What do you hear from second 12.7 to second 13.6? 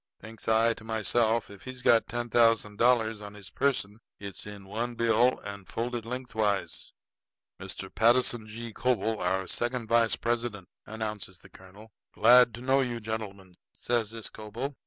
you, gentlemen,"